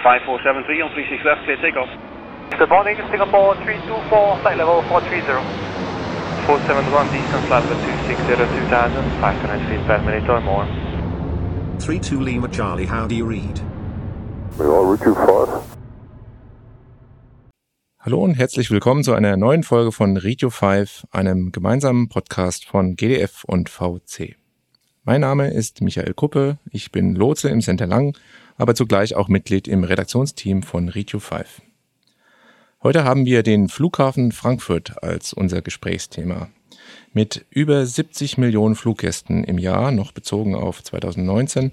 [0.00, 1.90] 5473 on 36 left, clear takeoff.
[2.58, 5.42] The morning, Singapore 324, flight level 430.
[6.46, 8.36] 471 distance level 260
[8.68, 10.66] 2000, 500 feet per minute or more.
[11.78, 13.60] 32 Lima Charlie, how do you read?
[14.58, 15.72] We are route 25.
[18.04, 22.96] Hallo und herzlich willkommen zu einer neuen Folge von Radio 5, einem gemeinsamen Podcast von
[22.96, 24.36] GDF und VC.
[25.04, 28.16] Mein Name ist Michael Kuppe, ich bin Lotse im Center Lang,
[28.56, 31.62] aber zugleich auch Mitglied im Redaktionsteam von Radio 5.
[32.82, 36.48] Heute haben wir den Flughafen Frankfurt als unser Gesprächsthema.
[37.12, 41.72] Mit über 70 Millionen Fluggästen im Jahr, noch bezogen auf 2019,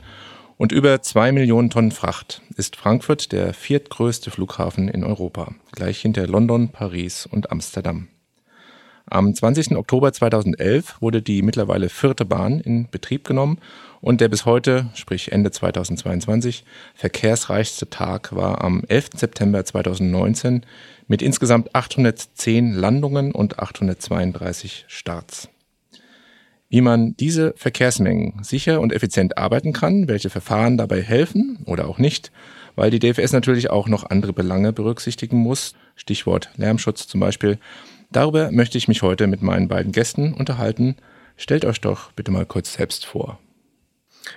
[0.58, 6.28] und über zwei Millionen Tonnen Fracht ist Frankfurt der viertgrößte Flughafen in Europa, gleich hinter
[6.28, 8.10] London, Paris und Amsterdam.
[9.12, 9.76] Am 20.
[9.76, 13.58] Oktober 2011 wurde die mittlerweile vierte Bahn in Betrieb genommen
[14.02, 16.64] und der bis heute, sprich Ende 2022,
[16.94, 19.10] verkehrsreichste Tag war am 11.
[19.16, 20.64] September 2019
[21.08, 25.50] mit insgesamt 810 Landungen und 832 Starts
[26.70, 31.98] wie man diese Verkehrsmengen sicher und effizient arbeiten kann, welche Verfahren dabei helfen oder auch
[31.98, 32.32] nicht,
[32.76, 37.58] weil die DFS natürlich auch noch andere Belange berücksichtigen muss, Stichwort Lärmschutz zum Beispiel.
[38.12, 40.96] Darüber möchte ich mich heute mit meinen beiden Gästen unterhalten.
[41.38, 43.40] Stellt euch doch bitte mal kurz selbst vor.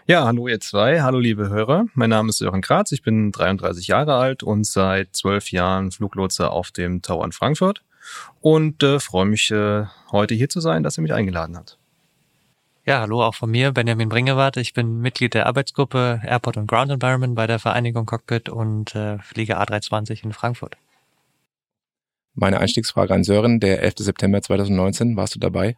[0.07, 1.87] Ja, hallo ihr zwei, hallo liebe Hörer.
[1.95, 6.51] Mein Name ist Sören Kratz, ich bin 33 Jahre alt und seit zwölf Jahren Fluglotse
[6.51, 7.83] auf dem Tower in Frankfurt
[8.41, 11.79] und äh, freue mich äh, heute hier zu sein, dass ihr mich eingeladen habt.
[12.85, 14.57] Ja, hallo auch von mir, Benjamin Bringewart.
[14.57, 19.19] Ich bin Mitglied der Arbeitsgruppe Airport und Ground Environment bei der Vereinigung Cockpit und äh,
[19.19, 20.77] fliege A320 in Frankfurt.
[22.35, 23.95] Meine Einstiegsfrage an Sören, der 11.
[23.99, 25.77] September 2019, warst du dabei?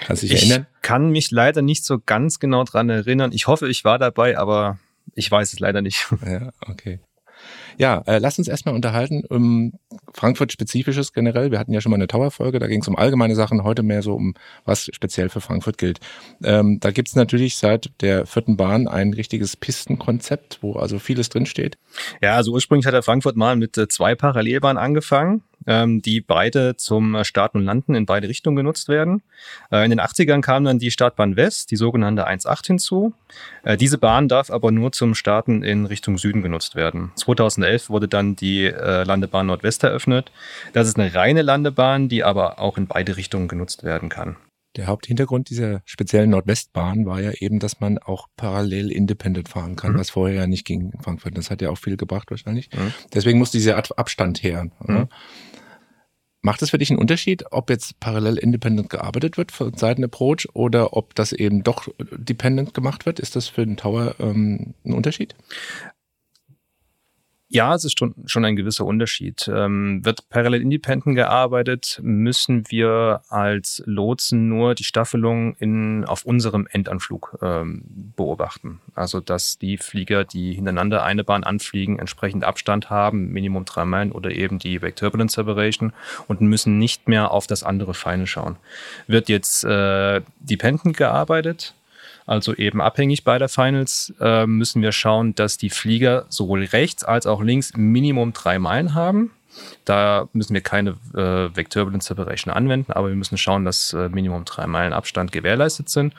[0.00, 0.66] Kannst du dich ich erinnern?
[0.76, 3.32] Ich kann mich leider nicht so ganz genau dran erinnern.
[3.32, 4.78] Ich hoffe, ich war dabei, aber
[5.14, 6.06] ich weiß es leider nicht.
[6.24, 7.00] Ja, okay.
[7.78, 9.24] Ja, äh, lass uns erstmal unterhalten.
[9.28, 9.72] Um
[10.12, 11.50] Frankfurt-spezifisches generell.
[11.50, 14.02] Wir hatten ja schon mal eine Tower-Folge, da ging es um allgemeine Sachen, heute mehr
[14.02, 16.00] so um was speziell für Frankfurt gilt.
[16.42, 21.76] Ähm, da gibt's natürlich seit der vierten Bahn ein richtiges Pistenkonzept, wo also vieles drinsteht.
[22.22, 26.76] Ja, also ursprünglich hat der Frankfurt mal mit äh, zwei Parallelbahnen angefangen ähm, die beide
[26.76, 29.22] zum Starten und Landen in beide Richtungen genutzt werden.
[29.70, 33.14] Äh, in den 80ern kam dann die Startbahn West, die sogenannte 1.8 hinzu.
[33.64, 37.12] Äh, diese Bahn darf aber nur zum Starten in Richtung Süden genutzt werden.
[37.16, 40.32] 2011 wurde dann die äh, Landebahn Nordwest eröffnet.
[40.72, 44.36] Das ist eine reine Landebahn, die aber auch in beide Richtungen genutzt werden kann.
[44.76, 49.92] Der Haupthintergrund dieser speziellen Nordwestbahn war ja eben, dass man auch parallel independent fahren kann,
[49.92, 49.98] mhm.
[49.98, 51.36] was vorher ja nicht ging in Frankfurt.
[51.36, 52.70] Das hat ja auch viel gebracht wahrscheinlich.
[52.72, 52.92] Mhm.
[53.14, 54.68] Deswegen muss dieser Abstand her.
[54.84, 55.08] Mhm.
[56.42, 60.46] Macht es für dich einen Unterschied, ob jetzt parallel independent gearbeitet wird von Seiten Approach
[60.52, 63.18] oder ob das eben doch dependent gemacht wird?
[63.18, 65.34] Ist das für den Tower ähm, ein Unterschied?
[67.48, 69.48] Ja, es ist schon, ein gewisser Unterschied.
[69.52, 76.66] Ähm, wird parallel independent gearbeitet, müssen wir als Lotsen nur die Staffelung in, auf unserem
[76.68, 77.84] Endanflug ähm,
[78.16, 78.80] beobachten.
[78.96, 84.10] Also, dass die Flieger, die hintereinander eine Bahn anfliegen, entsprechend Abstand haben, Minimum drei Meilen
[84.10, 85.92] oder eben die Wake Turbulence Separation
[86.26, 88.56] und müssen nicht mehr auf das andere Feine schauen.
[89.06, 91.74] Wird jetzt äh, dependent gearbeitet,
[92.26, 97.04] also eben abhängig bei der Finals, äh, müssen wir schauen, dass die Flieger sowohl rechts
[97.04, 99.30] als auch links Minimum drei Meilen haben.
[99.84, 104.08] Da müssen wir keine äh, Vector Turbulence Separation anwenden, aber wir müssen schauen, dass äh,
[104.08, 106.14] Minimum drei Meilen Abstand gewährleistet sind.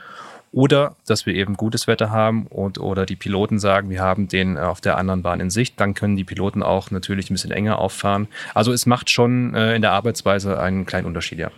[0.54, 4.56] Oder dass wir eben gutes Wetter haben und oder die Piloten sagen, wir haben den
[4.56, 7.52] äh, auf der anderen Bahn in Sicht, dann können die Piloten auch natürlich ein bisschen
[7.52, 8.28] enger auffahren.
[8.54, 11.52] Also es macht schon äh, in der Arbeitsweise einen kleinen Unterschied, ja.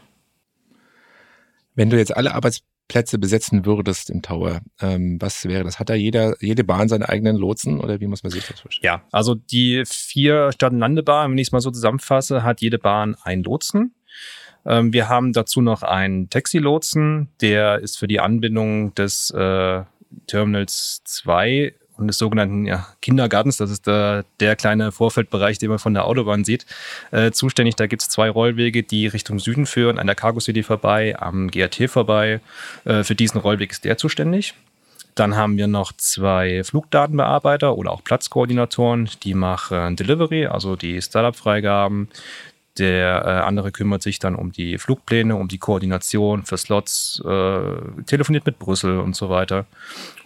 [1.75, 5.79] Wenn du jetzt alle Arbeits Plätze besetzen würdest im Tower, ähm, was wäre das?
[5.79, 8.83] Hat da jeder, jede Bahn seine eigenen Lotsen oder wie muss man sich das vorstellen?
[8.83, 12.79] Ja, also die vier Start- und Landebahnen, wenn ich es mal so zusammenfasse, hat jede
[12.79, 13.94] Bahn einen Lotsen.
[14.66, 19.83] Ähm, wir haben dazu noch einen Taxi-Lotsen, der ist für die Anbindung des äh,
[20.27, 25.79] Terminals 2 und des sogenannten ja, Kindergartens, das ist der, der kleine Vorfeldbereich, den man
[25.79, 26.65] von der Autobahn sieht,
[27.12, 27.75] äh, zuständig.
[27.75, 31.51] Da gibt es zwei Rollwege, die Richtung Süden führen, an der Cargo City vorbei, am
[31.51, 32.39] GRT vorbei.
[32.85, 34.53] Äh, für diesen Rollweg ist der zuständig.
[35.15, 42.07] Dann haben wir noch zwei Flugdatenbearbeiter oder auch Platzkoordinatoren, die machen Delivery, also die Startup-Freigaben.
[42.79, 48.03] Der äh, andere kümmert sich dann um die Flugpläne, um die Koordination für Slots, äh,
[48.05, 49.65] telefoniert mit Brüssel und so weiter.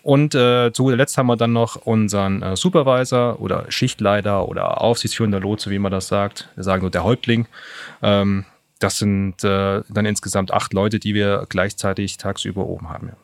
[0.03, 4.81] Und äh, zu guter Letzt haben wir dann noch unseren äh, Supervisor oder Schichtleiter oder
[4.81, 6.49] aufsichtsführender Lotse, wie man das sagt.
[6.55, 7.47] Wir sagen nur der Häuptling.
[8.01, 8.45] Ähm,
[8.79, 13.07] das sind äh, dann insgesamt acht Leute, die wir gleichzeitig tagsüber oben haben.
[13.07, 13.17] Ja.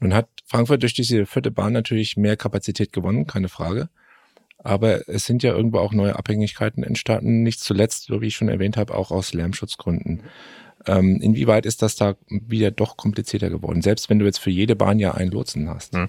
[0.00, 3.88] Nun hat Frankfurt durch diese vierte Bahn natürlich mehr Kapazität gewonnen, keine Frage.
[4.58, 8.48] Aber es sind ja irgendwo auch neue Abhängigkeiten entstanden, nicht zuletzt, so wie ich schon
[8.48, 10.22] erwähnt habe, auch aus Lärmschutzgründen.
[10.86, 14.76] Ähm, inwieweit ist das da wieder doch komplizierter geworden, selbst wenn du jetzt für jede
[14.76, 15.94] Bahn ja einen Lotsen hast?
[15.94, 16.08] Hm.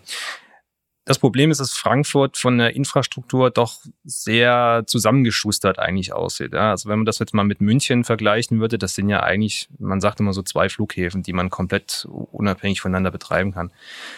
[1.05, 6.53] Das Problem ist, dass Frankfurt von der Infrastruktur doch sehr zusammengeschustert eigentlich aussieht.
[6.53, 9.69] Ja, also wenn man das jetzt mal mit München vergleichen würde, das sind ja eigentlich,
[9.79, 13.71] man sagt immer so zwei Flughäfen, die man komplett unabhängig voneinander betreiben kann.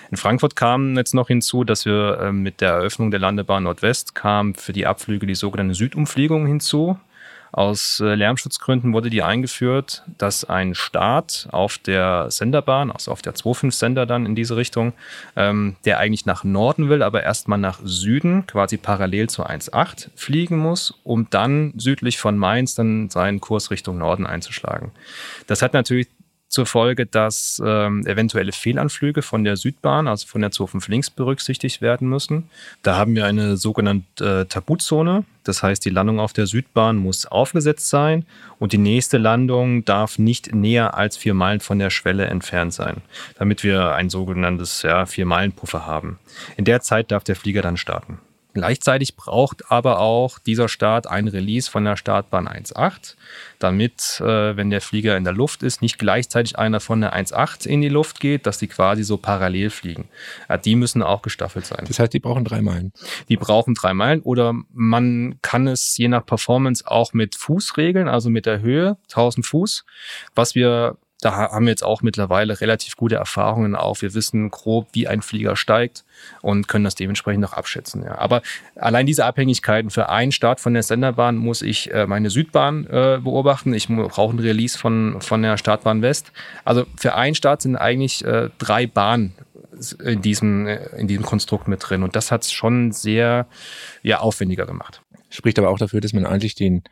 [0.10, 4.13] In Frankfurt kam jetzt noch hinzu, dass wir äh, mit der Eröffnung der Landebahn Nordwest
[4.13, 7.00] kam für die Abflüge die sogenannte Südumfliegung hinzu.
[7.51, 13.36] Aus äh, Lärmschutzgründen wurde die eingeführt, dass ein Start auf der Senderbahn, also auf der
[13.36, 14.94] 2.5-Sender dann in diese Richtung,
[15.36, 20.57] ähm, der eigentlich nach Norden will, aber erstmal nach Süden, quasi parallel zur 1.8 fliegen
[20.57, 24.92] muss, um dann südlich von Mainz dann seinen Kurs Richtung Norden einzuschlagen.
[25.48, 26.07] Das hat natürlich
[26.51, 31.81] zur Folge, dass ähm, eventuelle Fehlanflüge von der Südbahn, also von der 25 links berücksichtigt
[31.81, 32.50] werden müssen.
[32.83, 35.24] Da haben wir eine sogenannte äh, Tabuzone.
[35.45, 38.25] Das heißt, die Landung auf der Südbahn muss aufgesetzt sein
[38.59, 42.98] und die nächste Landung darf nicht näher als vier Meilen von der Schwelle entfernt sein,
[43.39, 46.19] damit wir ein sogenanntes ja, Vier-Meilen-Puffer haben.
[46.57, 48.19] In der Zeit darf der Flieger dann starten.
[48.53, 53.15] Gleichzeitig braucht aber auch dieser Start ein Release von der Startbahn 1.8,
[53.59, 57.65] damit, äh, wenn der Flieger in der Luft ist, nicht gleichzeitig einer von der 1.8
[57.65, 60.09] in die Luft geht, dass die quasi so parallel fliegen.
[60.50, 61.86] Ja, die müssen auch gestaffelt sein.
[61.88, 62.92] Das heißt, die brauchen drei Meilen.
[63.30, 68.09] Die brauchen drei Meilen oder man kann es je nach Performance auch mit Fuß regeln,
[68.09, 69.86] also mit der Höhe 1000 Fuß,
[70.36, 74.02] was wir da haben wir jetzt auch mittlerweile relativ gute Erfahrungen auf.
[74.02, 76.04] Wir wissen grob, wie ein Flieger steigt
[76.42, 78.04] und können das dementsprechend noch abschätzen.
[78.04, 78.18] Ja.
[78.18, 78.42] Aber
[78.76, 83.20] allein diese Abhängigkeiten für einen Start von der Senderbahn muss ich äh, meine Südbahn äh,
[83.24, 83.74] beobachten.
[83.76, 86.32] Ich brauche ein Release von, von der Startbahn West.
[86.66, 89.36] Also für einen Start sind eigentlich äh, drei Bahnen
[90.04, 92.02] in diesem, in diesem Konstrukt mit drin.
[92.02, 93.46] Und das hat es schon sehr
[94.02, 95.02] ja, aufwendiger gemacht.
[95.30, 96.84] Spricht aber auch dafür, dass man eigentlich den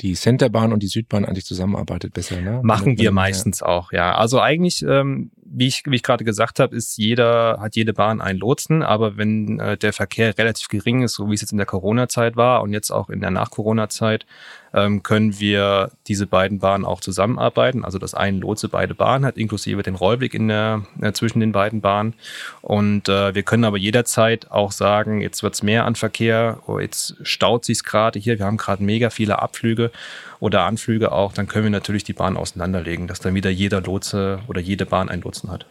[0.00, 2.40] die Centerbahn und die Südbahn eigentlich zusammenarbeitet besser.
[2.40, 2.60] Ne?
[2.62, 3.66] Machen wir meistens ja.
[3.66, 4.14] auch, ja.
[4.14, 8.20] Also eigentlich, ähm, wie ich, wie ich gerade gesagt habe, ist jeder, hat jede Bahn
[8.20, 11.58] einen Lotsen, aber wenn äh, der Verkehr relativ gering ist, so wie es jetzt in
[11.58, 14.26] der Corona-Zeit war und jetzt auch in der Nach-Corona-Zeit,
[14.74, 17.84] ähm, können wir diese beiden Bahnen auch zusammenarbeiten.
[17.84, 21.52] Also dass ein Lotse beide Bahnen hat, inklusive den Rollweg in der, äh, zwischen den
[21.52, 22.14] beiden Bahnen.
[22.60, 27.16] Und äh, wir können aber jederzeit auch sagen, jetzt wird's mehr an Verkehr, oh, jetzt
[27.22, 29.92] staut sich's gerade hier, wir haben gerade mega viele Abflüge
[30.40, 34.40] oder Anflüge auch, dann können wir natürlich die Bahn auseinanderlegen, dass dann wieder jeder Lotse
[34.48, 35.66] oder jede Bahn einen Lotsen hat.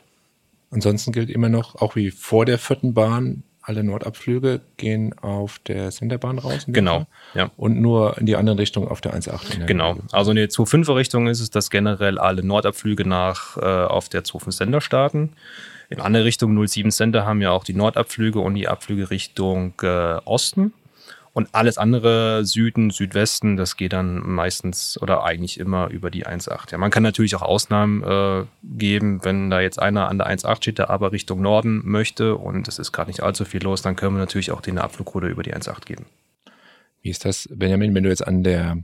[0.71, 5.92] Ansonsten gilt immer noch, auch wie vor der vierten Bahn, alle Nordabflüge gehen auf der
[5.92, 6.65] Senderbahn raus.
[6.68, 7.50] Genau, ja.
[7.56, 9.65] Und nur in die andere Richtung auf der 1.8.
[9.65, 9.98] Genau.
[10.12, 14.24] Also in der 2.5er Richtung ist es, dass generell alle Nordabflüge nach äh, auf der
[14.24, 15.31] 2.5 Sender starten.
[15.89, 20.15] In andere Richtung 07 Sender haben ja auch die Nordabflüge und die Abflüge Richtung äh,
[20.25, 20.74] Osten.
[21.33, 26.71] Und alles andere, Süden, Südwesten, das geht dann meistens oder eigentlich immer über die 1.8.
[26.71, 30.57] Ja, man kann natürlich auch Ausnahmen äh, geben, wenn da jetzt einer an der 1.8
[30.57, 33.95] steht, der aber Richtung Norden möchte und es ist gerade nicht allzu viel los, dann
[33.95, 36.06] können wir natürlich auch den Abflugroute über die 1.8 geben.
[37.01, 38.77] Wie ist das, Benjamin, wenn du jetzt an der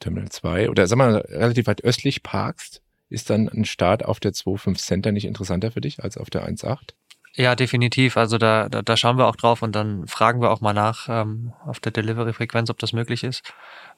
[0.00, 4.32] Terminal 2 oder sag mal relativ weit östlich parkst, ist dann ein Start auf der
[4.32, 6.94] 2.5 Center nicht interessanter für dich als auf der 1.8?
[7.34, 8.16] Ja, definitiv.
[8.16, 11.08] Also da, da, da schauen wir auch drauf und dann fragen wir auch mal nach
[11.08, 13.42] ähm, auf der Delivery-Frequenz, ob das möglich ist.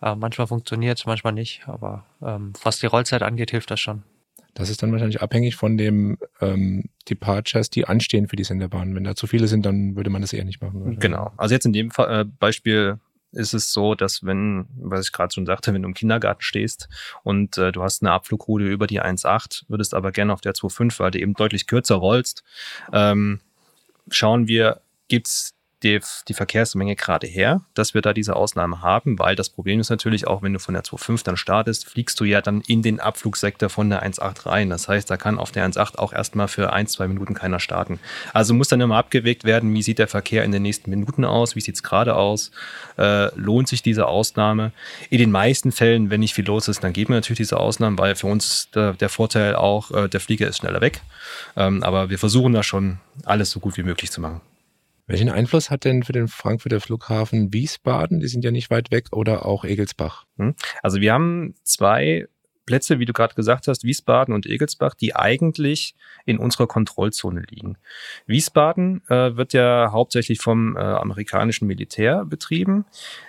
[0.02, 4.02] Äh, manchmal funktioniert es, manchmal nicht, aber ähm, was die Rollzeit angeht, hilft das schon.
[4.54, 8.94] Das ist dann wahrscheinlich abhängig von dem ähm, Departures, die anstehen für die Senderbahn.
[8.94, 10.98] Wenn da zu viele sind, dann würde man das eher nicht machen.
[10.98, 11.32] Genau.
[11.38, 12.98] Also jetzt in dem Fall, äh, Beispiel
[13.32, 16.88] ist es so, dass wenn, was ich gerade schon sagte, wenn du im Kindergarten stehst
[17.22, 20.98] und äh, du hast eine Abflugroute über die 1.8, würdest aber gerne auf der 2.5,
[21.00, 22.44] weil du eben deutlich kürzer rollst,
[22.92, 23.40] ähm,
[24.10, 29.36] schauen wir, gibt's die, die Verkehrsmenge gerade her, dass wir da diese Ausnahme haben, weil
[29.36, 32.40] das Problem ist natürlich auch, wenn du von der 2.5 dann startest, fliegst du ja
[32.40, 34.70] dann in den Abflugsektor von der 1.8 rein.
[34.70, 37.98] Das heißt, da kann auf der 1.8 auch erstmal für ein, zwei Minuten keiner starten.
[38.32, 41.56] Also muss dann immer abgewegt werden, wie sieht der Verkehr in den nächsten Minuten aus,
[41.56, 42.50] wie sieht es gerade aus,
[42.98, 44.72] äh, lohnt sich diese Ausnahme.
[45.10, 47.98] In den meisten Fällen, wenn nicht viel los ist, dann geben wir natürlich diese Ausnahmen,
[47.98, 51.00] weil für uns der, der Vorteil auch, äh, der Flieger ist schneller weg.
[51.56, 54.40] Ähm, aber wir versuchen da schon alles so gut wie möglich zu machen.
[55.12, 59.08] Welchen Einfluss hat denn für den Frankfurter Flughafen Wiesbaden, die sind ja nicht weit weg,
[59.12, 60.24] oder auch Egelsbach?
[60.38, 60.54] Hm?
[60.82, 62.28] Also wir haben zwei
[62.66, 67.76] Plätze, wie du gerade gesagt hast, Wiesbaden und Egelsbach, die eigentlich in unserer Kontrollzone liegen.
[68.26, 72.84] Wiesbaden äh, wird ja hauptsächlich vom äh, amerikanischen Militär betrieben.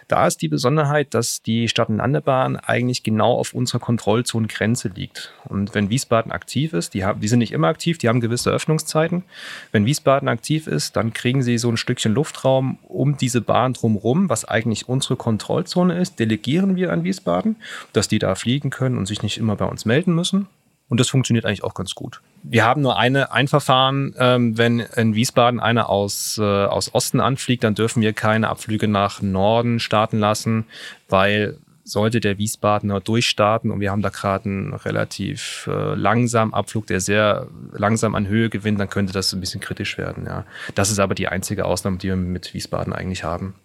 [0.08, 5.34] Da ist die Besonderheit, dass die Stadt- und Landebahn eigentlich genau auf unserer Kontrollzonengrenze liegt.
[5.46, 8.52] Und wenn Wiesbaden aktiv ist, die, haben, die sind nicht immer aktiv, die haben gewisse
[8.52, 9.24] Öffnungszeiten.
[9.72, 14.30] Wenn Wiesbaden aktiv ist, dann kriegen sie so ein Stückchen Luftraum um diese Bahn drumherum,
[14.30, 17.56] was eigentlich unsere Kontrollzone ist, delegieren wir an Wiesbaden,
[17.94, 20.48] dass die da fliegen können und sich nicht immer bei uns melden müssen.
[20.90, 22.22] Und das funktioniert eigentlich auch ganz gut.
[22.44, 27.20] Wir haben nur eine, ein Verfahren, ähm, wenn in Wiesbaden einer aus, äh, aus Osten
[27.20, 30.66] anfliegt, dann dürfen wir keine Abflüge nach Norden starten lassen,
[31.10, 36.88] weil sollte der Wiesbadener durchstarten und wir haben da gerade einen relativ äh, langsamen Abflug,
[36.88, 40.26] der sehr langsam an Höhe gewinnt, dann könnte das ein bisschen kritisch werden.
[40.26, 40.46] Ja.
[40.76, 43.56] Das ist aber die einzige Ausnahme, die wir mit Wiesbaden eigentlich haben.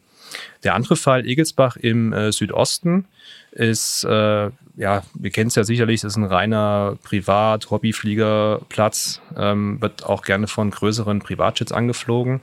[0.65, 3.07] Der andere Fall, Egelsbach im äh, Südosten,
[3.53, 10.23] ist, äh, ja, wir kennen es ja sicherlich, ist ein reiner Privat-Hobbyfliegerplatz, ähm, wird auch
[10.23, 12.41] gerne von größeren Privatjets angeflogen.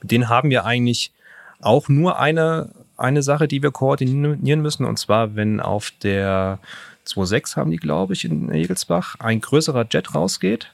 [0.00, 1.12] Mit denen haben wir eigentlich
[1.60, 6.58] auch nur eine, eine Sache, die wir koordinieren müssen, und zwar, wenn auf der
[7.06, 10.70] 2.6 haben die, glaube ich, in Egelsbach, ein größerer Jet rausgeht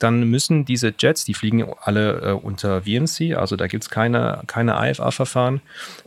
[0.00, 4.42] dann müssen diese Jets, die fliegen alle äh, unter VMC, also da gibt es keine,
[4.46, 5.60] keine IFA-Verfahren,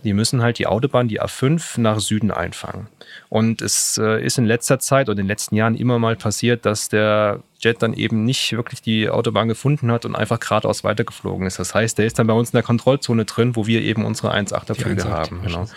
[0.04, 2.88] die müssen halt die Autobahn, die A5, nach Süden einfangen.
[3.30, 6.66] Und es äh, ist in letzter Zeit und in den letzten Jahren immer mal passiert,
[6.66, 11.46] dass der Jet dann eben nicht wirklich die Autobahn gefunden hat und einfach geradeaus weitergeflogen
[11.46, 11.60] ist.
[11.60, 14.34] Das heißt, der ist dann bei uns in der Kontrollzone drin, wo wir eben unsere
[14.34, 15.42] 1,8er-Flüge haben.
[15.44, 15.68] Genau.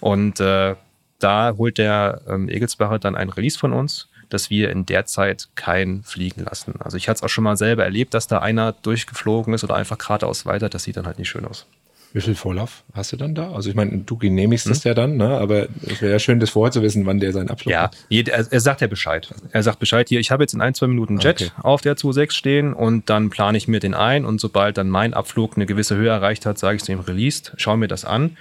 [0.00, 0.74] Und äh,
[1.20, 5.48] da holt der ähm, Egelsbacher dann ein Release von uns dass wir in der Zeit
[5.54, 6.74] kein fliegen lassen.
[6.80, 9.74] Also ich hatte es auch schon mal selber erlebt, dass da einer durchgeflogen ist oder
[9.74, 10.68] einfach geradeaus weiter.
[10.68, 11.66] Das sieht dann halt nicht schön aus.
[12.12, 13.52] Wie viel Vorlauf hast du dann da?
[13.52, 14.72] Also ich meine, du genehmigst hm.
[14.72, 15.38] das ja dann, ne?
[15.38, 17.96] aber es wäre ja schön, das vorher zu wissen, wann der seinen Abschluss ja, hat.
[18.08, 19.32] Ja, er, er, sagt ja Bescheid.
[19.52, 21.50] Er sagt Bescheid, hier, ich habe jetzt in ein, zwei Minuten Jet okay.
[21.62, 25.14] auf der 2.6 stehen und dann plane ich mir den ein und sobald dann mein
[25.14, 28.36] Abflug eine gewisse Höhe erreicht hat, sage ich es dem Released, schau mir das an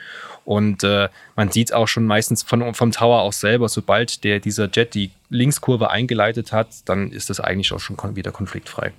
[0.49, 4.67] und äh, man sieht auch schon meistens von, vom Tower aus selber, sobald der, dieser
[4.67, 8.91] Jet die Linkskurve eingeleitet hat, dann ist das eigentlich auch schon wieder konfliktfrei.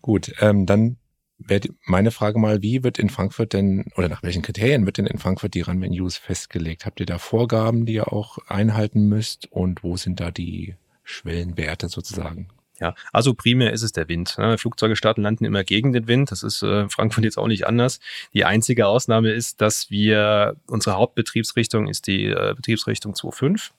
[0.00, 0.96] Gut, ähm, dann
[1.38, 5.08] wäre meine Frage mal, wie wird in Frankfurt denn, oder nach welchen Kriterien wird denn
[5.08, 6.86] in Frankfurt die Run-Venues festgelegt?
[6.86, 9.50] Habt ihr da Vorgaben, die ihr auch einhalten müsst?
[9.50, 12.46] Und wo sind da die Schwellenwerte sozusagen?
[12.78, 14.36] Ja, also primär ist es der Wind.
[14.38, 14.58] Ne?
[14.58, 16.30] Flugzeuge starten landen immer gegen den Wind.
[16.30, 18.00] Das ist äh, Frankfurt jetzt auch nicht anders.
[18.34, 23.70] Die einzige Ausnahme ist, dass wir, unsere Hauptbetriebsrichtung ist die äh, Betriebsrichtung 2.5.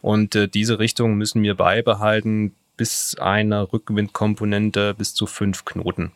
[0.00, 6.12] Und äh, diese Richtung müssen wir beibehalten bis einer Rückwindkomponente bis zu fünf Knoten.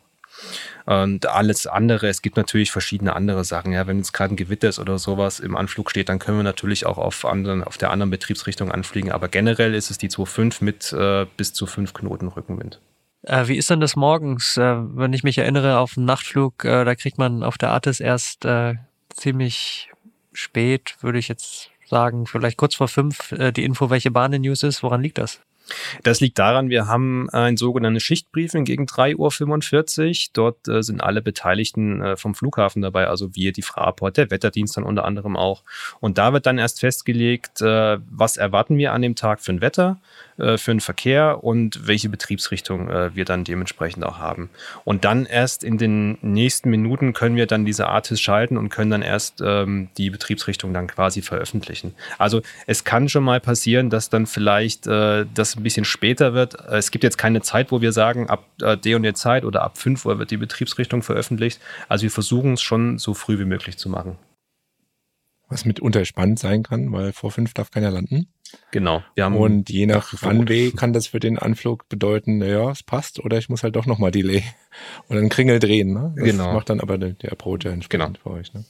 [0.85, 3.71] Und alles andere, es gibt natürlich verschiedene andere Sachen.
[3.71, 6.43] Ja, wenn jetzt gerade ein Gewitter ist oder sowas im Anflug steht, dann können wir
[6.43, 9.11] natürlich auch auf, anderen, auf der anderen Betriebsrichtung anfliegen.
[9.11, 12.79] Aber generell ist es die 2.5 mit äh, bis zu 5 Knoten Rückenwind.
[13.23, 14.57] Äh, wie ist denn das morgens?
[14.57, 17.99] Äh, wenn ich mich erinnere, auf einen Nachtflug, äh, da kriegt man auf der Artis
[17.99, 18.75] erst äh,
[19.09, 19.91] ziemlich
[20.33, 24.43] spät, würde ich jetzt sagen, vielleicht kurz vor fünf, äh, die Info, welche Bahn in
[24.43, 24.83] News ist.
[24.83, 25.39] Woran liegt das?
[26.03, 30.29] Das liegt daran, wir haben ein sogenanntes Schichtbriefing gegen 3.45 Uhr.
[30.33, 34.77] Dort äh, sind alle Beteiligten äh, vom Flughafen dabei, also wir, die Fraport, der Wetterdienst
[34.77, 35.63] dann unter anderem auch.
[35.99, 39.61] Und da wird dann erst festgelegt, äh, was erwarten wir an dem Tag für ein
[39.61, 39.99] Wetter,
[40.37, 44.49] äh, für den Verkehr und welche Betriebsrichtung äh, wir dann dementsprechend auch haben.
[44.83, 48.91] Und dann erst in den nächsten Minuten können wir dann diese Artis schalten und können
[48.91, 51.93] dann erst ähm, die Betriebsrichtung dann quasi veröffentlichen.
[52.17, 56.55] Also es kann schon mal passieren, dass dann vielleicht äh, das ein bisschen später wird.
[56.69, 59.63] Es gibt jetzt keine Zeit, wo wir sagen, ab äh, der und der Zeit oder
[59.63, 61.59] ab 5 Uhr wird die Betriebsrichtung veröffentlicht.
[61.87, 64.17] Also wir versuchen es schon so früh wie möglich zu machen.
[65.47, 68.27] Was mitunter spannend sein kann, weil vor fünf darf keiner landen.
[68.71, 69.03] Genau.
[69.17, 73.49] und je nach Runway kann das für den Anflug bedeuten, naja, es passt oder ich
[73.49, 74.43] muss halt doch nochmal Delay
[75.09, 75.93] oder einen Kringel drehen.
[75.93, 76.13] Ne?
[76.15, 76.53] Das genau.
[76.53, 78.35] macht dann aber der, der Approacher entsprechend genau.
[78.35, 78.53] für euch.
[78.53, 78.63] Ne?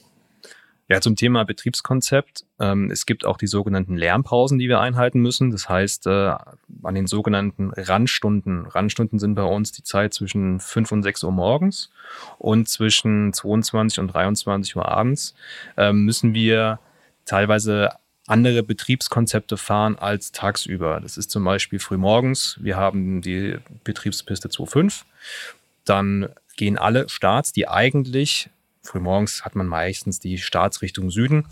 [0.88, 2.44] Ja, zum Thema Betriebskonzept.
[2.60, 5.50] Ähm, es gibt auch die sogenannten Lärmpausen, die wir einhalten müssen.
[5.50, 6.34] Das heißt, äh,
[6.82, 8.66] an den sogenannten Randstunden.
[8.66, 11.90] Randstunden sind bei uns die Zeit zwischen 5 und 6 Uhr morgens
[12.38, 15.34] und zwischen 22 und 23 Uhr abends
[15.76, 16.78] äh, müssen wir
[17.24, 17.90] teilweise
[18.28, 21.00] andere Betriebskonzepte fahren als tagsüber.
[21.00, 22.58] Das ist zum Beispiel frühmorgens.
[22.60, 25.02] Wir haben die Betriebspiste 2.5.
[25.84, 28.50] Dann gehen alle Starts, die eigentlich
[28.86, 31.46] frühmorgens hat man meistens die Startsrichtung Süden,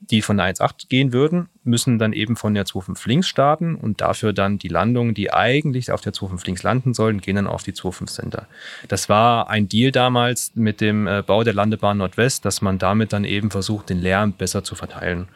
[0.00, 4.00] die von der 1.8 gehen würden, müssen dann eben von der 2.5 links starten und
[4.00, 7.62] dafür dann die Landungen, die eigentlich auf der 2.5 links landen sollen, gehen dann auf
[7.62, 8.46] die 2.5 Center.
[8.86, 13.12] Das war ein Deal damals mit dem äh, Bau der Landebahn Nordwest, dass man damit
[13.12, 15.28] dann eben versucht, den Lärm besser zu verteilen.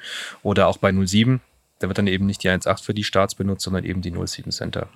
[0.42, 1.40] Oder auch bei 07
[1.80, 4.52] Da wird dann eben nicht die 1.8 für die Starts benutzt, sondern eben die 07
[4.52, 4.88] Center.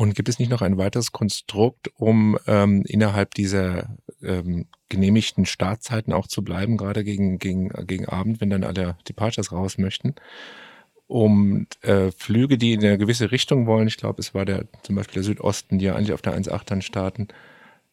[0.00, 6.14] Und gibt es nicht noch ein weiteres Konstrukt, um ähm, innerhalb dieser ähm, genehmigten Startzeiten
[6.14, 10.14] auch zu bleiben, gerade gegen, gegen, gegen Abend, wenn dann alle Departures raus möchten?
[11.06, 14.96] Um äh, Flüge, die in eine gewisse Richtung wollen, ich glaube, es war der zum
[14.96, 17.28] Beispiel der Südosten, die ja eigentlich auf der 1.8 dann starten,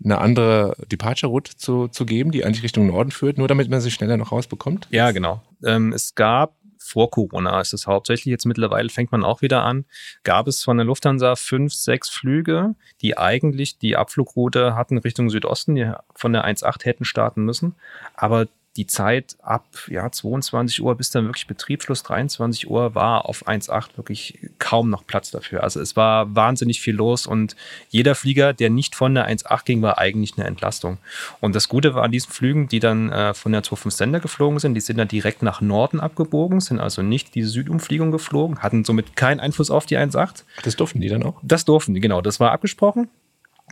[0.01, 3.91] eine andere Departure-Route zu, zu geben, die eigentlich Richtung Norden führt, nur damit man sie
[3.91, 4.87] schneller noch rausbekommt?
[4.91, 5.41] Ja, genau.
[5.61, 8.31] Ähm, es gab vor Corona ist es hauptsächlich.
[8.31, 9.85] Jetzt mittlerweile fängt man auch wieder an.
[10.23, 15.75] Gab es von der Lufthansa fünf, sechs Flüge, die eigentlich die Abflugroute hatten Richtung Südosten,
[15.75, 17.75] die von der 1.8 hätten starten müssen.
[18.15, 23.47] Aber die Zeit ab ja, 22 Uhr bis dann wirklich Betriebsschluss 23 Uhr war auf
[23.47, 25.63] 1.8 wirklich kaum noch Platz dafür.
[25.63, 27.55] Also es war wahnsinnig viel los und
[27.89, 30.99] jeder Flieger, der nicht von der 1.8 ging, war eigentlich eine Entlastung.
[31.41, 34.59] Und das Gute war an diesen Flügen, die dann äh, von der 25 Sender geflogen
[34.59, 38.83] sind, die sind dann direkt nach Norden abgebogen, sind also nicht die Südumfliegung geflogen, hatten
[38.83, 40.43] somit keinen Einfluss auf die 1.8.
[40.63, 41.39] Das durften die dann auch?
[41.41, 42.21] Das durften die, genau.
[42.21, 43.09] Das war abgesprochen.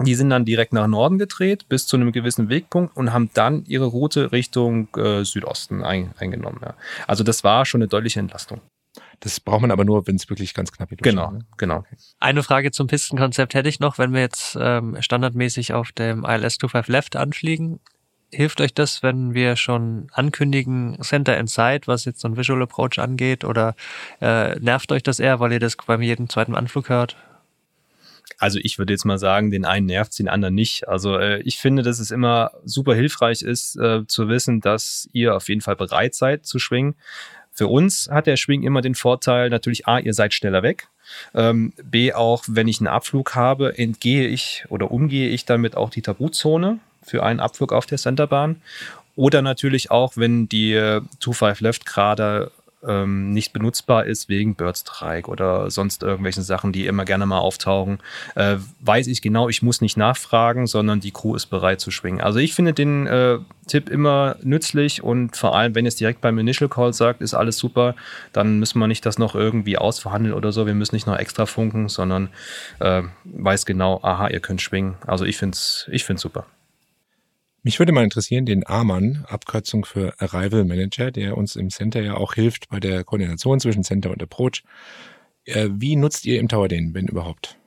[0.02, 3.64] Die sind dann direkt nach Norden gedreht bis zu einem gewissen Wegpunkt und haben dann
[3.66, 6.60] ihre Route Richtung äh, Südosten ein, eingenommen.
[6.62, 6.76] Ja.
[7.08, 8.60] Also das war schon eine deutliche Entlastung.
[9.22, 11.02] Das braucht man aber nur, wenn es wirklich ganz knapp wird.
[11.02, 11.40] Genau, ne?
[11.58, 11.84] genau.
[12.20, 16.58] Eine Frage zum Pistenkonzept hätte ich noch, wenn wir jetzt ähm, standardmäßig auf dem ILS
[16.58, 17.80] 25 Left anfliegen.
[18.32, 23.00] Hilft euch das, wenn wir schon ankündigen Center Inside, was jetzt so ein Visual Approach
[23.00, 23.76] angeht, oder
[24.20, 27.16] äh, nervt euch das eher, weil ihr das beim jedem zweiten Anflug hört?
[28.38, 30.88] Also ich würde jetzt mal sagen, den einen nervt den anderen nicht.
[30.88, 35.36] Also äh, ich finde, dass es immer super hilfreich ist, äh, zu wissen, dass ihr
[35.36, 36.96] auf jeden Fall bereit seid zu schwingen.
[37.52, 40.90] Für uns hat der Schwing immer den Vorteil, natürlich A, ihr seid schneller weg.
[41.34, 45.90] Ähm, B, auch wenn ich einen Abflug habe, entgehe ich oder umgehe ich damit auch
[45.90, 48.62] die Tabuzone für einen Abflug auf der Centerbahn.
[49.16, 52.52] Oder natürlich auch, wenn die 2-5 Left gerade
[52.88, 58.00] ähm, nicht benutzbar ist wegen Birdstrike oder sonst irgendwelchen Sachen, die immer gerne mal auftauchen,
[58.36, 62.22] äh, weiß ich genau, ich muss nicht nachfragen, sondern die Crew ist bereit zu schwingen.
[62.22, 66.38] Also ich finde den äh, Tipp immer nützlich und vor allem, wenn es direkt beim
[66.38, 67.96] Initial Call sagt, ist alles super,
[68.34, 70.66] dann müssen wir nicht das noch irgendwie ausverhandeln oder so.
[70.66, 72.30] Wir müssen nicht noch extra funken, sondern
[72.80, 74.96] äh, weiß genau, aha, ihr könnt schwingen.
[75.06, 76.46] Also ich finde es ich find's super.
[77.66, 82.14] Mich würde mal interessieren, den AMAN, Abkürzung für Arrival Manager, der uns im Center ja
[82.14, 84.64] auch hilft bei der Koordination zwischen Center und Approach.
[85.46, 87.58] Äh, wie nutzt ihr im Tower den, wenn überhaupt?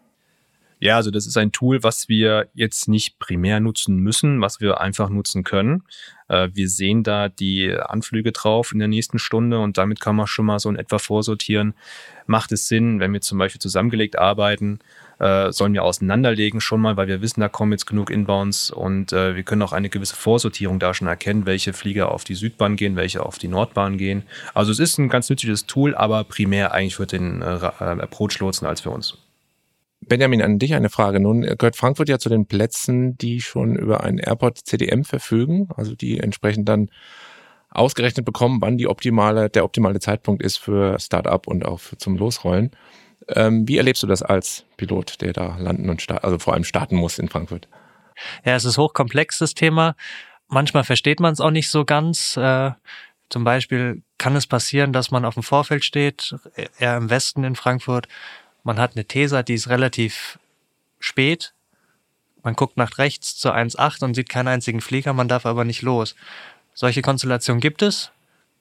[0.78, 4.80] Ja, also das ist ein Tool, was wir jetzt nicht primär nutzen müssen, was wir
[4.80, 5.82] einfach nutzen können.
[6.28, 10.28] Äh, wir sehen da die Anflüge drauf in der nächsten Stunde und damit kann man
[10.28, 11.74] schon mal so in etwa vorsortieren.
[12.26, 14.78] Macht es Sinn, wenn wir zum Beispiel zusammengelegt arbeiten,
[15.18, 19.12] äh, sollen wir auseinanderlegen schon mal, weil wir wissen, da kommen jetzt genug Inbounds und
[19.12, 22.76] äh, wir können auch eine gewisse Vorsortierung da schon erkennen, welche Flieger auf die Südbahn
[22.76, 24.22] gehen, welche auf die Nordbahn gehen.
[24.54, 28.66] Also es ist ein ganz nützliches Tool, aber primär eigentlich für den äh, äh Approach-Lotsen
[28.66, 29.18] als für uns.
[30.00, 31.20] Benjamin, an dich eine Frage.
[31.20, 35.94] Nun gehört Frankfurt ja zu den Plätzen, die schon über einen Airport CDM verfügen, also
[35.94, 36.90] die entsprechend dann
[37.70, 42.70] ausgerechnet bekommen, wann die optimale, der optimale Zeitpunkt ist für Startup und auch zum Losrollen.
[43.28, 46.64] Ähm, wie erlebst du das als Pilot, der da landen und starten, also vor allem
[46.64, 47.68] starten muss in Frankfurt?
[48.44, 49.94] Ja, es ist hochkomplex, das Thema.
[50.48, 52.36] Manchmal versteht man es auch nicht so ganz.
[52.36, 52.72] Äh,
[53.28, 56.34] zum Beispiel kann es passieren, dass man auf dem Vorfeld steht,
[56.78, 58.08] eher im Westen in Frankfurt.
[58.64, 60.38] Man hat eine Tesa, die ist relativ
[60.98, 61.52] spät.
[62.42, 65.82] Man guckt nach rechts zur 1.8 und sieht keinen einzigen Flieger, man darf aber nicht
[65.82, 66.14] los.
[66.72, 68.10] Solche Konstellationen gibt es.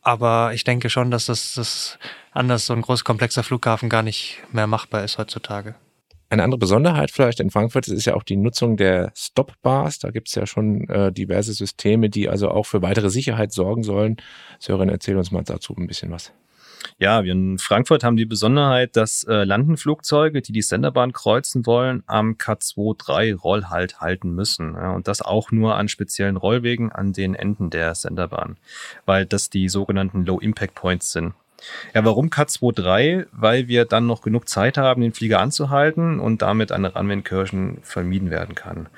[0.01, 1.99] Aber ich denke schon, dass das, das
[2.31, 5.75] anders so ein groß komplexer Flughafen gar nicht mehr machbar ist heutzutage.
[6.29, 9.99] Eine andere Besonderheit vielleicht in Frankfurt ist ja auch die Nutzung der Stop-Bars.
[9.99, 13.83] Da gibt es ja schon äh, diverse Systeme, die also auch für weitere Sicherheit sorgen
[13.83, 14.17] sollen.
[14.59, 16.33] Sören, erzähl uns mal dazu ein bisschen was.
[16.97, 22.03] Ja, wir in Frankfurt haben die Besonderheit, dass äh, Landenflugzeuge, die die Senderbahn kreuzen wollen,
[22.07, 24.73] am K23 Rollhalt halten müssen.
[24.73, 28.57] Ja, und das auch nur an speziellen Rollwegen an den Enden der Senderbahn,
[29.05, 31.33] weil das die sogenannten Low Impact Points sind.
[31.93, 33.27] Ja, warum K23?
[33.31, 38.29] Weil wir dann noch genug Zeit haben, den Flieger anzuhalten und damit eine Runway-Incursion vermieden
[38.29, 38.89] werden kann.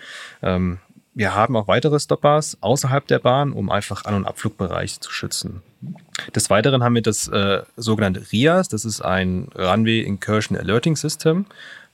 [0.42, 0.80] Ähm,
[1.13, 5.62] wir haben auch weitere Stoppers außerhalb der Bahn, um einfach An- und Abflugbereiche zu schützen.
[6.36, 11.45] Des Weiteren haben wir das äh, sogenannte RIAS, das ist ein Runway Incursion Alerting System,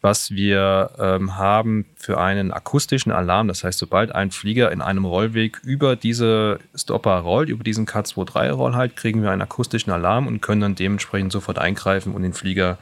[0.02, 3.48] was wir ähm, haben für einen akustischen Alarm.
[3.48, 8.76] Das heißt, sobald ein Flieger in einem Rollweg über diese Stopper rollt, über diesen K23-Roll
[8.76, 12.78] halt, kriegen wir einen akustischen Alarm und können dann dementsprechend sofort eingreifen und den Flieger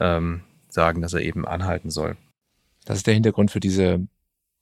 [0.00, 2.16] ähm, sagen, dass er eben anhalten soll.
[2.84, 4.06] Das ist der Hintergrund für diese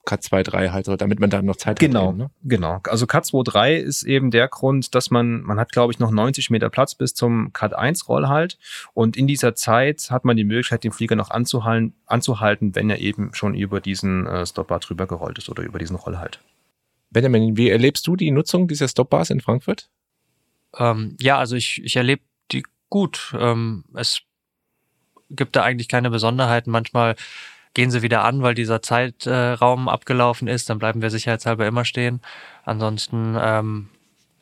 [0.04, 2.08] Cut 2, 3 halt so, damit man da noch Zeit Genau, hat.
[2.10, 2.30] eben, Ne?
[2.42, 2.80] genau.
[2.88, 6.10] Also Cut 2, 3 ist eben der Grund, dass man, man hat glaube ich noch
[6.10, 8.58] 90 Meter Platz bis zum Cut 1 Rollhalt
[8.94, 12.98] und in dieser Zeit hat man die Möglichkeit, den Flieger noch anzuhalten, anzuhalten wenn er
[12.98, 16.40] eben schon über diesen äh, Stopbar drüber gerollt ist oder über diesen Rollhalt.
[17.10, 19.88] Benjamin, wie erlebst du die Nutzung dieser Stopbars in Frankfurt?
[20.78, 23.34] Ähm, ja, also ich, ich erlebe die gut.
[23.38, 24.22] Ähm, es
[25.30, 26.70] gibt da eigentlich keine Besonderheiten.
[26.70, 27.16] Manchmal
[27.74, 30.70] gehen sie wieder an, weil dieser Zeitraum abgelaufen ist.
[30.70, 32.20] Dann bleiben wir sicherheitshalber immer stehen.
[32.64, 33.88] Ansonsten, ähm,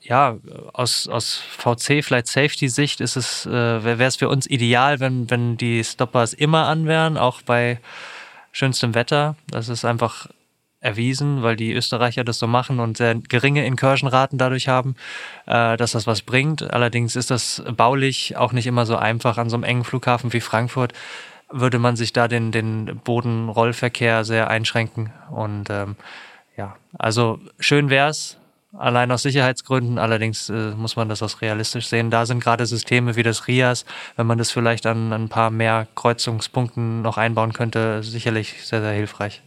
[0.00, 0.38] ja,
[0.72, 5.56] aus, aus VC, vielleicht Safety-Sicht ist es, äh, wäre es für uns ideal, wenn, wenn
[5.56, 7.80] die Stoppers immer an wären, auch bei
[8.52, 9.36] schönstem Wetter.
[9.48, 10.28] Das ist einfach
[10.80, 14.96] erwiesen, weil die Österreicher das so machen und sehr geringe Incursion-Raten dadurch haben,
[15.46, 16.72] äh, dass das was bringt.
[16.72, 20.40] Allerdings ist das baulich auch nicht immer so einfach an so einem engen Flughafen wie
[20.40, 20.94] Frankfurt
[21.50, 25.12] würde man sich da den, den Bodenrollverkehr sehr einschränken.
[25.30, 25.96] Und ähm,
[26.56, 28.38] ja, also schön wär's,
[28.72, 29.98] allein aus Sicherheitsgründen.
[29.98, 32.10] Allerdings äh, muss man das auch realistisch sehen.
[32.10, 33.84] Da sind gerade Systeme wie das RIAS,
[34.16, 38.92] wenn man das vielleicht an ein paar mehr Kreuzungspunkten noch einbauen könnte, sicherlich sehr, sehr
[38.92, 39.42] hilfreich.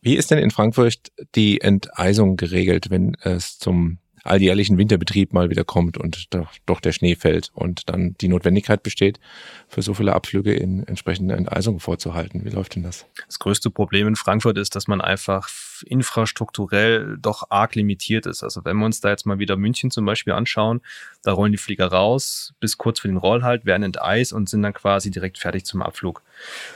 [0.00, 5.64] Wie ist denn in Frankfurt die Enteisung geregelt, wenn es zum alljährlichen Winterbetrieb mal wieder
[5.64, 6.28] kommt und
[6.66, 9.20] doch, der Schnee fällt und dann die Notwendigkeit besteht,
[9.68, 12.44] für so viele Abflüge in entsprechende Enteisung vorzuhalten?
[12.44, 13.06] Wie läuft denn das?
[13.26, 15.48] Das größte Problem in Frankfurt ist, dass man einfach
[15.84, 18.42] infrastrukturell doch arg limitiert ist.
[18.42, 20.80] Also wenn wir uns da jetzt mal wieder München zum Beispiel anschauen,
[21.22, 24.74] da rollen die Flieger raus, bis kurz für den Rollhalt, werden enteist und sind dann
[24.74, 26.22] quasi direkt fertig zum Abflug.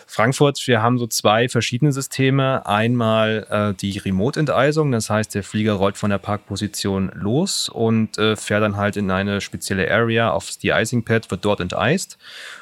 [0.07, 2.65] Frankfurt, wir haben so zwei verschiedene Systeme.
[2.67, 8.37] Einmal äh, die Remote-Enteisung, das heißt, der Flieger rollt von der Parkposition los und äh,
[8.37, 12.19] fährt dann halt in eine spezielle Area aufs De-Icing-Pad, wird dort enteist.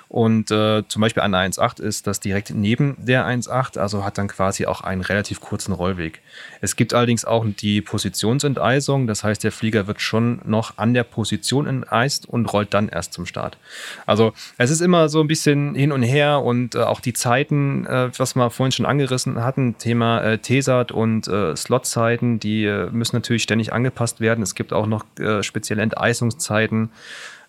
[0.08, 4.18] Und äh, zum Beispiel an der 1.8 ist das direkt neben der 1.8, also hat
[4.18, 6.20] dann quasi auch einen relativ kurzen Rollweg.
[6.60, 11.02] Es gibt allerdings auch die Positionsenteisung, das heißt, der Flieger wird schon noch an der
[11.02, 13.58] Position enteist und rollt dann erst zum Start.
[14.06, 17.84] Also es ist immer so ein bisschen hin und her und äh, auch die Zeiten,
[17.86, 22.90] äh, was wir vorhin schon angerissen hatten, Thema äh, TESAT und äh, Slotzeiten, die äh,
[22.90, 24.42] müssen natürlich ständig angepasst werden.
[24.42, 26.90] Es gibt auch noch äh, spezielle Enteisungszeiten.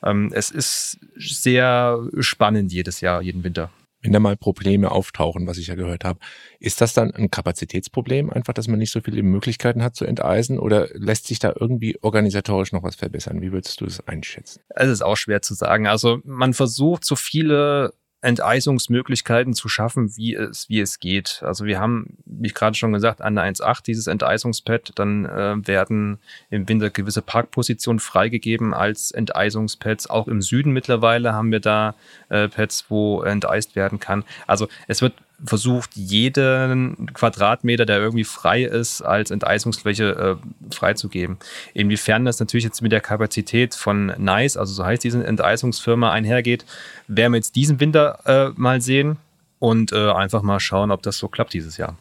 [0.03, 3.71] Ähm, es ist sehr spannend jedes Jahr, jeden Winter.
[4.01, 6.19] Wenn da mal Probleme auftauchen, was ich ja gehört habe,
[6.59, 10.59] ist das dann ein Kapazitätsproblem, einfach, dass man nicht so viele Möglichkeiten hat zu enteisen
[10.59, 13.41] oder lässt sich da irgendwie organisatorisch noch was verbessern?
[13.41, 14.61] Wie würdest du das einschätzen?
[14.69, 15.87] Es ist auch schwer zu sagen.
[15.87, 21.41] Also man versucht so viele Enteisungsmöglichkeiten zu schaffen, wie es, wie es geht.
[21.45, 25.67] Also wir haben, wie ich gerade schon gesagt, an der 1.8 dieses Enteisungspad, dann äh,
[25.67, 30.09] werden im Winter gewisse Parkpositionen freigegeben als Enteisungspads.
[30.09, 31.95] Auch im Süden mittlerweile haben wir da
[32.29, 34.23] äh, Pads, wo enteist werden kann.
[34.47, 35.13] Also es wird
[35.45, 41.37] versucht, jeden Quadratmeter, der irgendwie frei ist, als Enteisungsfläche äh, freizugeben.
[41.73, 46.65] Inwiefern das natürlich jetzt mit der Kapazität von NICE, also so heißt diese Enteisungsfirma, einhergeht,
[47.07, 49.17] werden wir jetzt diesen Winter äh, mal sehen
[49.59, 51.97] und äh, einfach mal schauen, ob das so klappt dieses Jahr.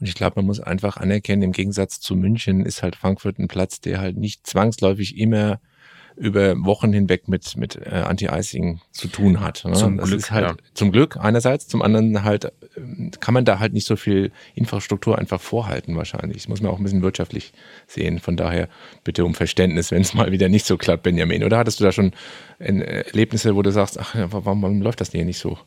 [0.00, 3.48] Und ich glaube, man muss einfach anerkennen, im Gegensatz zu München ist halt Frankfurt ein
[3.48, 5.60] Platz, der halt nicht zwangsläufig immer
[6.18, 9.64] über Wochen hinweg mit, mit äh, Anti-Icing zu tun hat.
[9.64, 9.72] Ne?
[9.72, 10.56] Zum das Glück, ist halt ja.
[10.74, 15.18] zum Glück einerseits, zum anderen halt ähm, kann man da halt nicht so viel Infrastruktur
[15.18, 16.38] einfach vorhalten wahrscheinlich.
[16.38, 17.52] Das muss man auch ein bisschen wirtschaftlich
[17.86, 18.18] sehen.
[18.18, 18.68] Von daher
[19.04, 21.44] bitte um Verständnis, wenn es mal wieder nicht so klappt, Benjamin.
[21.44, 22.12] Oder hattest du da schon
[22.58, 25.58] Erlebnisse, wo du sagst, ach, warum, warum läuft das denn hier nicht so?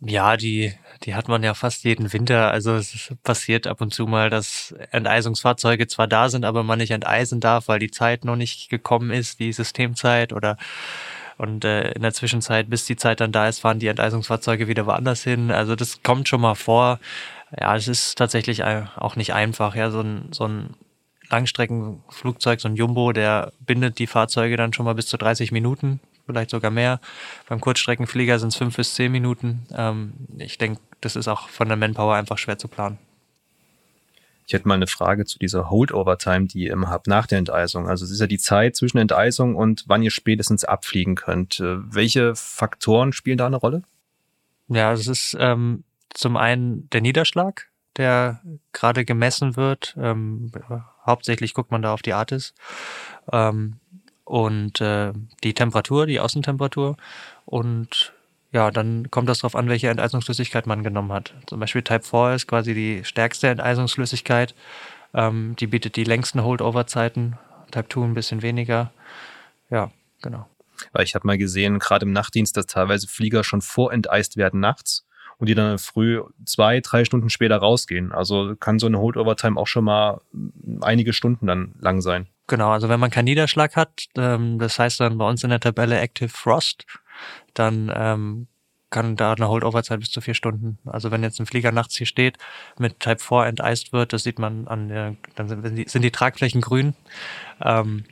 [0.00, 2.52] Ja, die, die hat man ja fast jeden Winter.
[2.52, 6.92] Also es passiert ab und zu mal, dass Enteisungsfahrzeuge zwar da sind, aber man nicht
[6.92, 10.56] enteisen darf, weil die Zeit noch nicht gekommen ist, die Systemzeit oder
[11.36, 14.86] und äh, in der Zwischenzeit, bis die Zeit dann da ist, fahren die Enteisungsfahrzeuge wieder
[14.86, 15.52] woanders hin.
[15.52, 16.98] Also das kommt schon mal vor.
[17.58, 19.74] Ja, es ist tatsächlich auch nicht einfach.
[19.76, 20.74] Ja, so ein, so ein
[21.30, 26.00] Langstreckenflugzeug, so ein Jumbo, der bindet die Fahrzeuge dann schon mal bis zu 30 Minuten,
[26.28, 27.00] vielleicht sogar mehr.
[27.48, 29.66] Beim Kurzstreckenflieger sind es fünf bis zehn Minuten.
[29.74, 32.98] Ähm, ich denke, das ist auch von der Manpower einfach schwer zu planen.
[34.46, 37.88] Ich hätte mal eine Frage zu dieser Holdover-Time, die ihr immer habt nach der Enteisung.
[37.88, 41.60] Also es ist ja die Zeit zwischen Enteisung und wann ihr spätestens abfliegen könnt.
[41.60, 43.82] Äh, welche Faktoren spielen da eine Rolle?
[44.68, 49.96] Ja, es ist ähm, zum einen der Niederschlag, der gerade gemessen wird.
[49.98, 50.52] Ähm,
[51.06, 52.54] hauptsächlich guckt man da auf die Artis.
[53.32, 53.80] Ähm,
[54.28, 55.12] und äh,
[55.42, 56.96] die Temperatur, die Außentemperatur.
[57.46, 58.12] Und
[58.52, 61.34] ja, dann kommt das darauf an, welche Enteisungsflüssigkeit man genommen hat.
[61.46, 64.54] Zum Beispiel Type 4 ist quasi die stärkste Enteisungsflüssigkeit.
[65.14, 67.38] Ähm, die bietet die längsten Holdover-Zeiten.
[67.70, 68.92] Type 2 ein bisschen weniger.
[69.70, 70.46] Ja, genau.
[70.92, 75.06] Weil ich habe mal gesehen, gerade im Nachtdienst, dass teilweise Flieger schon vorenteist werden nachts
[75.38, 78.12] und die dann früh zwei, drei Stunden später rausgehen.
[78.12, 80.20] Also kann so eine Holdover-Time auch schon mal
[80.82, 82.28] einige Stunden dann lang sein.
[82.48, 85.60] Genau, also wenn man keinen Niederschlag hat, ähm, das heißt dann bei uns in der
[85.60, 86.86] Tabelle Active Frost,
[87.52, 88.48] dann ähm,
[88.90, 90.78] kann da eine Holdover-Zeit bis zu vier Stunden.
[90.86, 92.38] Also wenn jetzt ein Flieger nachts hier steht,
[92.78, 96.10] mit Type 4 enteist wird, das sieht man an der, dann sind die, sind die
[96.10, 96.94] Tragflächen grün,
[97.62, 98.04] ähm,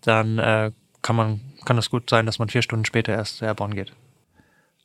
[0.00, 3.74] dann äh, kann man, kann es gut sein, dass man vier Stunden später erst airborne
[3.74, 3.92] geht.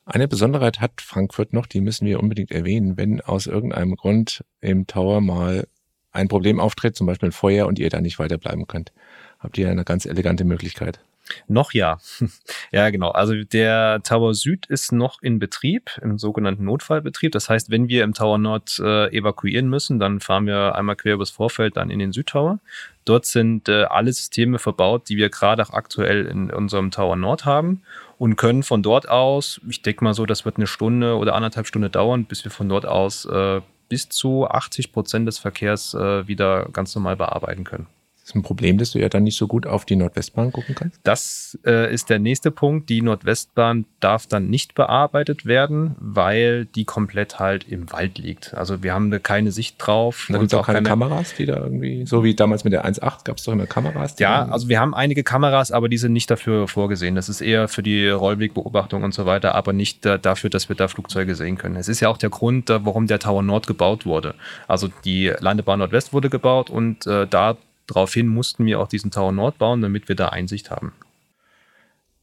[0.04, 4.86] Eine Besonderheit hat Frankfurt noch, die müssen wir unbedingt erwähnen, wenn aus irgendeinem Grund im
[4.86, 5.66] Tower mal
[6.12, 8.92] ein Problem auftritt, zum Beispiel ein Feuer und ihr da nicht weiterbleiben könnt,
[9.40, 11.00] habt ihr eine ganz elegante Möglichkeit.
[11.48, 12.00] Noch ja.
[12.72, 13.10] ja, genau.
[13.10, 17.32] Also der Tower Süd ist noch in Betrieb, im sogenannten Notfallbetrieb.
[17.32, 21.14] Das heißt, wenn wir im Tower Nord äh, evakuieren müssen, dann fahren wir einmal quer
[21.14, 22.60] übers Vorfeld dann in den Südtower.
[23.06, 27.46] Dort sind äh, alle Systeme verbaut, die wir gerade auch aktuell in unserem Tower Nord
[27.46, 27.82] haben
[28.18, 31.68] und können von dort aus, ich denke mal so, das wird eine Stunde oder anderthalb
[31.68, 33.62] Stunde dauern, bis wir von dort aus äh,
[33.92, 37.88] bis zu 80 Prozent des Verkehrs äh, wieder ganz normal bearbeiten können
[38.32, 41.00] ist ein Problem, dass du ja dann nicht so gut auf die Nordwestbahn gucken kannst?
[41.04, 42.90] Das äh, ist der nächste Punkt.
[42.90, 48.54] Die Nordwestbahn darf dann nicht bearbeitet werden, weil die komplett halt im Wald liegt.
[48.54, 50.28] Also wir haben da keine Sicht drauf.
[50.30, 52.86] Da gibt es auch keine, keine, Kameras, die da irgendwie, so wie damals mit der
[52.86, 54.16] 1.8 gab es doch immer Kameras.
[54.20, 57.16] Ja, also wir haben einige Kameras, aber die sind nicht dafür vorgesehen.
[57.16, 60.76] Das ist eher für die Rollwegbeobachtung und so weiter, aber nicht äh, dafür, dass wir
[60.76, 61.76] da Flugzeuge sehen können.
[61.76, 64.36] Es ist ja auch der Grund, äh, warum der Tower Nord gebaut wurde.
[64.68, 67.58] Also die Landebahn Nordwest wurde gebaut und äh, da
[67.94, 70.94] Daraufhin mussten wir auch diesen Tower Nord bauen, damit wir da Einsicht haben.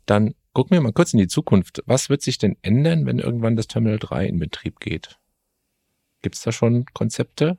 [0.07, 1.83] Dann gucken wir mal kurz in die Zukunft.
[1.85, 5.19] Was wird sich denn ändern, wenn irgendwann das Terminal 3 in Betrieb geht?
[6.23, 7.59] Gibt es da schon Konzepte?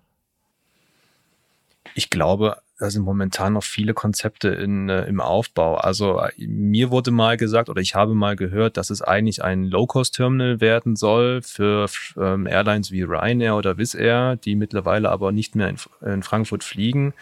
[1.94, 5.76] Ich glaube, da sind momentan noch viele Konzepte in, äh, im Aufbau.
[5.76, 9.66] Also äh, mir wurde mal gesagt oder ich habe mal gehört, dass es eigentlich ein
[9.66, 11.88] Low-Cost-Terminal werden soll für
[12.18, 16.64] ähm, Airlines wie Ryanair oder Wizz Air, die mittlerweile aber nicht mehr in, in Frankfurt
[16.64, 17.14] fliegen.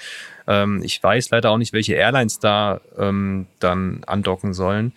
[0.45, 4.93] Ähm, ich weiß leider auch nicht, welche Airlines da ähm, dann andocken sollen.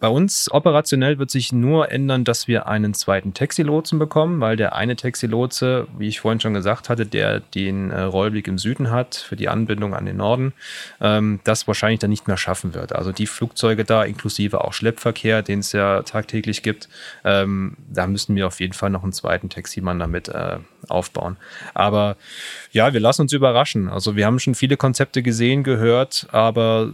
[0.00, 4.74] Bei uns operationell wird sich nur ändern, dass wir einen zweiten Taxilotsen bekommen, weil der
[4.74, 9.16] eine Taxilotse, wie ich vorhin schon gesagt hatte, der den äh, Rollweg im Süden hat
[9.16, 10.52] für die Anbindung an den Norden,
[11.00, 12.94] ähm, das wahrscheinlich dann nicht mehr schaffen wird.
[12.94, 16.88] Also die Flugzeuge da, inklusive auch Schleppverkehr, den es ja tagtäglich gibt,
[17.24, 21.38] ähm, da müssen wir auf jeden Fall noch einen zweiten Taximann damit äh, aufbauen.
[21.72, 22.16] Aber
[22.72, 23.88] ja, wir lassen uns überraschen.
[23.88, 26.92] Also wir haben schon viele Konzepte gesehen, gehört, aber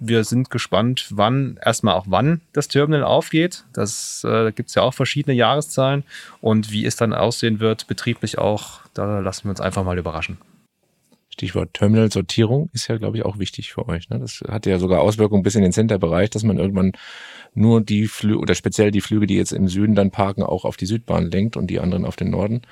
[0.00, 3.64] wir sind gespannt, wann, erstmal auch wann das Terminal aufgeht.
[3.72, 6.04] Das äh, gibt es ja auch verschiedene Jahreszahlen.
[6.40, 10.38] Und wie es dann aussehen wird, betrieblich auch, da lassen wir uns einfach mal überraschen.
[11.30, 14.10] Stichwort Terminal-Sortierung ist ja, glaube ich, auch wichtig für euch.
[14.10, 14.18] Ne?
[14.18, 16.92] Das hat ja sogar Auswirkungen bis in den Center-Bereich, dass man irgendwann
[17.54, 20.76] nur die Flüge oder speziell die Flüge, die jetzt im Süden dann parken, auch auf
[20.76, 22.62] die Südbahn lenkt und die anderen auf den Norden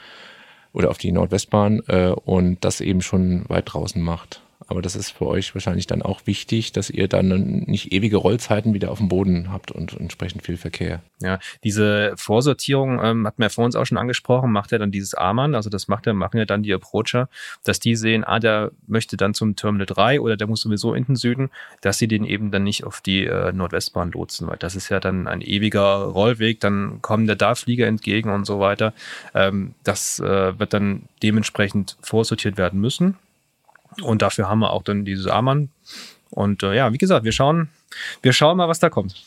[0.72, 4.42] oder auf die Nordwestbahn äh, und das eben schon weit draußen macht.
[4.70, 8.72] Aber das ist für euch wahrscheinlich dann auch wichtig, dass ihr dann nicht ewige Rollzeiten
[8.72, 11.02] wieder auf dem Boden habt und entsprechend viel Verkehr.
[11.20, 14.92] Ja, diese Vorsortierung ähm, hat mir ja vor uns auch schon angesprochen, macht ja dann
[14.92, 17.28] dieses Amann, also das macht ja, machen ja dann die Approacher,
[17.64, 21.04] dass die sehen, ah, der möchte dann zum Terminal 3 oder der muss sowieso in
[21.04, 24.76] den Süden, dass sie den eben dann nicht auf die äh, Nordwestbahn lotsen, weil das
[24.76, 28.92] ist ja dann ein ewiger Rollweg, dann kommen der da Flieger entgegen und so weiter.
[29.34, 33.16] Ähm, das äh, wird dann dementsprechend vorsortiert werden müssen.
[34.02, 35.70] Und dafür haben wir auch dann dieses Amann.
[36.30, 37.68] Und äh, ja, wie gesagt, wir schauen,
[38.22, 39.24] wir schauen mal, was da kommt.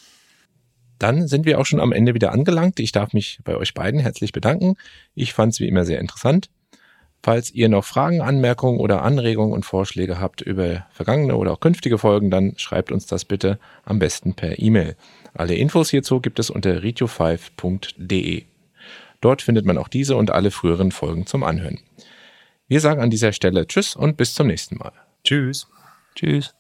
[1.00, 2.80] Dann sind wir auch schon am Ende wieder angelangt.
[2.80, 4.76] Ich darf mich bei euch beiden herzlich bedanken.
[5.16, 6.50] Ich fand es wie immer sehr interessant.
[7.22, 11.98] Falls ihr noch Fragen, Anmerkungen oder Anregungen und Vorschläge habt über vergangene oder auch künftige
[11.98, 14.98] Folgen, dann schreibt uns das bitte am besten per E-Mail.
[15.34, 18.44] Alle Infos hierzu gibt es unter radio5.de.
[19.22, 21.80] Dort findet man auch diese und alle früheren Folgen zum Anhören.
[22.68, 24.94] Wir sagen an dieser Stelle Tschüss und bis zum nächsten Mal.
[25.24, 25.68] Tschüss.
[26.16, 26.56] Tschüss.